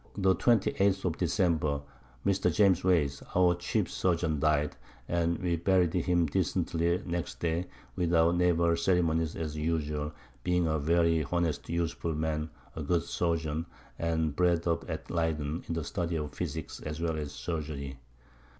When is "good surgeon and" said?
12.81-14.35